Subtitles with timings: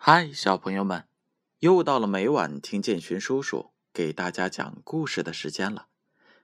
[0.00, 1.08] 嗨，小朋友们，
[1.58, 5.88] 又到了每晚听建勋叔叔给大家讲故事的时间了。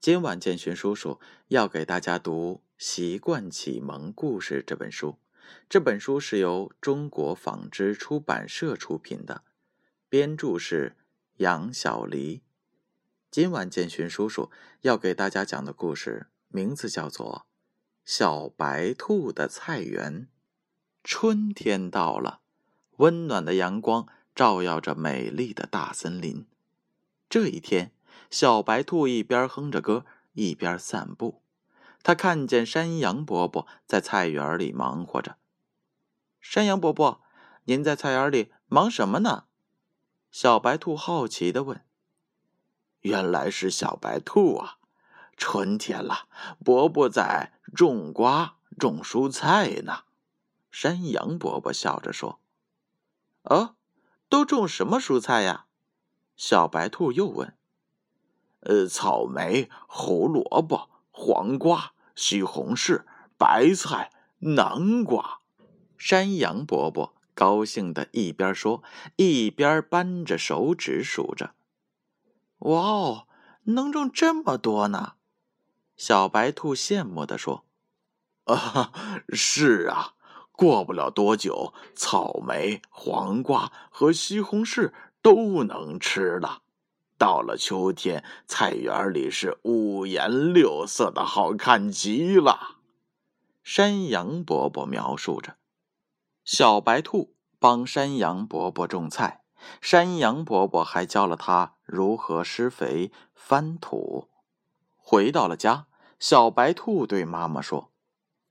[0.00, 5.20] 今晚建勋叔叔要给大家读《习惯启蒙故事》这本书。
[5.68, 9.44] 这本书是由中国纺织出版社出品的，
[10.08, 10.96] 编著是
[11.36, 12.42] 杨小黎。
[13.30, 14.50] 今晚建勋叔叔
[14.80, 17.46] 要给大家讲的故事名字叫做
[18.04, 20.22] 《小白兔的菜园》。
[21.04, 22.40] 春天到了。
[22.96, 26.46] 温暖的阳光照耀着美丽的大森林。
[27.28, 27.92] 这一天，
[28.30, 31.42] 小白兔一边哼着歌，一边散步。
[32.02, 35.36] 他看见山羊伯伯在菜园里忙活着。
[36.40, 37.20] 山羊伯伯，
[37.64, 39.44] 您在菜园里忙什么呢？
[40.30, 41.82] 小白兔好奇地问。
[43.00, 44.78] 原来是小白兔啊！
[45.36, 46.28] 春天了，
[46.64, 50.04] 伯伯在种瓜、种蔬菜呢。
[50.70, 52.40] 山羊伯伯笑着说。
[53.46, 53.76] 哦，
[54.28, 55.66] 都种什么蔬菜呀？
[56.36, 57.56] 小白兔又问。
[58.60, 63.04] 呃，草莓、胡萝卜、黄瓜、西红柿、
[63.38, 65.40] 白菜、南瓜。
[65.96, 68.82] 山羊伯伯高兴的一边说，
[69.14, 71.54] 一边扳着手指数着。
[72.58, 73.28] 哇哦，
[73.62, 75.14] 能种这么多呢！
[75.96, 77.64] 小白兔羡慕的说。
[78.44, 78.92] 啊，
[79.32, 80.15] 是啊。
[80.56, 86.62] 过不了多久，草莓、黄瓜和西红柿都能吃了。
[87.18, 92.78] 到了秋天，菜园里是五颜六色的，好看极了。
[93.62, 95.56] 山羊伯伯描述着：
[96.44, 99.42] 小白兔帮山羊伯伯种菜，
[99.80, 104.28] 山羊伯伯还教了他如何施肥、翻土。
[104.96, 105.86] 回到了家，
[106.18, 107.90] 小白兔对妈妈说。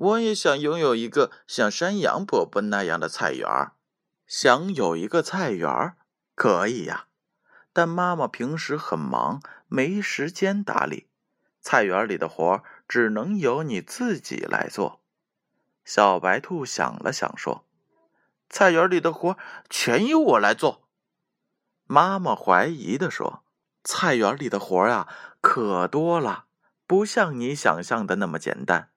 [0.00, 3.72] 我也想拥有一个像山羊伯伯那样的菜园儿。
[4.26, 5.96] 想有一个菜园儿，
[6.34, 7.08] 可以呀，
[7.74, 11.08] 但妈妈平时很忙，没时间打理。
[11.60, 15.02] 菜园里的活只能由你自己来做。
[15.84, 17.66] 小白兔想了想说
[18.48, 19.36] ：“菜园里的活
[19.68, 20.88] 全由我来做。”
[21.84, 23.42] 妈妈怀疑的说
[23.84, 25.06] ：“菜园里的活啊，
[25.42, 26.46] 可多了，
[26.86, 28.89] 不像你想象的那么简单。”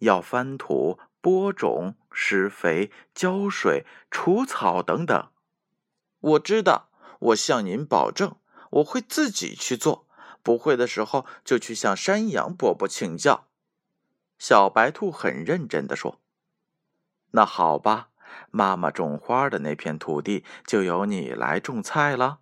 [0.00, 5.28] 要翻土、播种、施肥、浇水、除草等等。
[6.20, 6.88] 我知道，
[7.18, 8.36] 我向您保证，
[8.70, 10.06] 我会自己去做。
[10.42, 13.46] 不会的时候，就去向山羊伯伯请教。
[14.38, 16.20] 小白兔很认真的说
[17.32, 18.10] ：“那好吧，
[18.50, 22.40] 妈妈种花的那片土地就由你来种菜了。”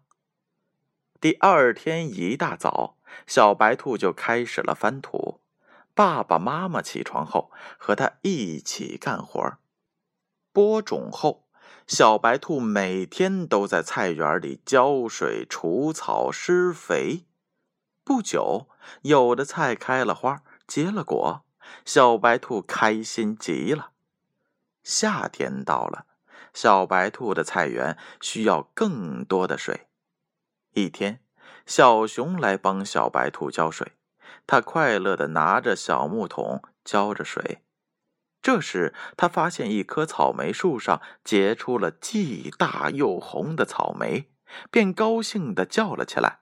[1.21, 2.97] 第二天一大早，
[3.29, 5.42] 小白兔就开始了翻土。
[5.95, 9.59] 爸爸妈妈起床后，和他一起干活。
[10.53, 11.49] 播种后，
[11.87, 17.27] 小白兔每天都在菜园里浇水、除草、施肥。
[18.05, 18.69] 不久，
[19.03, 21.45] 有的菜开了花，结了果，
[21.85, 23.93] 小白兔开心极了。
[24.83, 26.07] 夏天到了，
[26.53, 29.89] 小白兔的菜园需要更多的水。
[30.73, 31.21] 一天，
[31.67, 33.93] 小熊来帮小白兔浇水。
[34.47, 37.63] 他快乐的拿着小木桶浇着水，
[38.41, 44.31] 这时他发现一棵草莓树上结出了既大又红的草莓，
[44.71, 46.41] 便高兴的叫了起来：“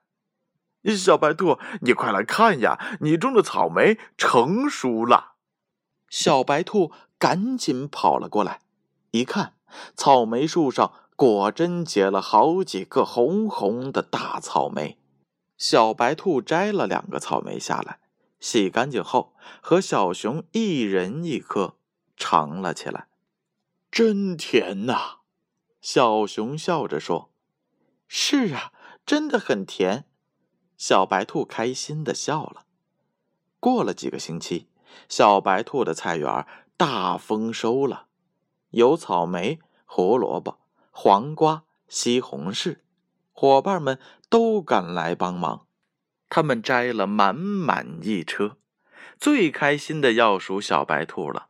[0.97, 5.35] 小白兔，你快来看呀，你种的草莓成熟了！”
[6.09, 8.61] 小白兔赶紧跑了过来，
[9.11, 9.55] 一看，
[9.95, 14.99] 草莓树上果真结了好几个红红的大草莓。
[15.61, 18.01] 小白兔摘了两个草莓下来，
[18.41, 21.77] 洗干净后，和小熊一人一颗
[22.17, 23.09] 尝了起来。
[23.91, 25.19] 真甜呐！
[25.83, 27.31] 小熊笑着说
[28.09, 28.73] ：“是啊，
[29.05, 30.07] 真的很甜。”
[30.79, 32.65] 小白兔开心的笑了。
[33.59, 34.67] 过了几个星期，
[35.11, 36.47] 小白兔的菜园
[36.79, 38.07] 大丰收了，
[38.71, 40.59] 有草莓、胡萝卜、
[40.91, 42.79] 黄瓜、西红柿。
[43.33, 43.99] 伙伴们
[44.31, 45.67] 都赶来帮忙，
[46.29, 48.57] 他们摘了满满一车。
[49.19, 51.49] 最开心的要数小白兔了，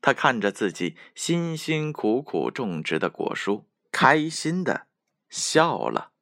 [0.00, 4.86] 他看着自己辛辛苦苦种植的果蔬，开心的
[5.28, 6.12] 笑了。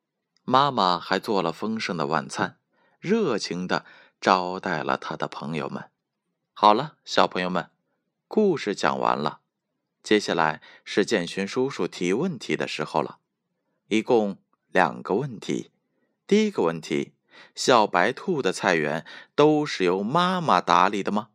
[0.45, 2.59] 妈妈还做了丰盛的晚餐，
[2.99, 3.85] 热情的
[4.19, 5.91] 招待了他的朋友们。
[6.55, 7.71] 好了，小朋友们，
[8.27, 9.41] 故事讲完了，
[10.03, 13.19] 接下来是建勋叔叔提问题的时候了，
[13.89, 14.39] 一共。
[14.71, 15.71] 两个问题，
[16.29, 17.15] 第一个问题：
[17.55, 21.31] 小白兔的菜园都是由妈妈打理的吗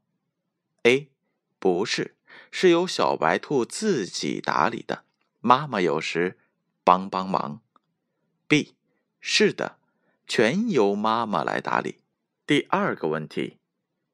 [0.83, 1.09] ？A，
[1.57, 2.15] 不是，
[2.51, 5.03] 是由小白兔自己打理的。
[5.41, 6.37] 妈妈有时
[6.83, 7.61] 帮帮忙
[8.47, 8.75] ？B.
[9.19, 9.79] 是的，
[10.27, 12.01] 全由妈妈来打理。
[12.45, 13.57] 第二个问题：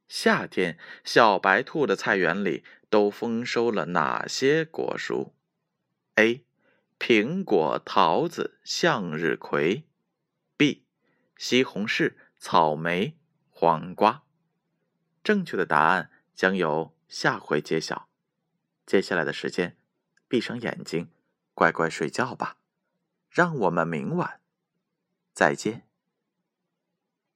[0.08, 5.32] 夏天小白兔的菜园里都丰收了哪些果蔬
[6.16, 6.46] ？A.
[6.98, 9.84] 苹果、桃子、向日葵。
[11.40, 13.18] 西红柿、草莓、
[13.50, 14.24] 黄瓜。
[15.24, 18.10] 正确的答案将由下回揭晓。
[18.86, 19.78] 接下来的时间，
[20.28, 21.10] 闭上眼睛，
[21.54, 22.58] 乖乖睡觉吧。
[23.30, 24.42] 让我们明晚
[25.32, 25.89] 再见。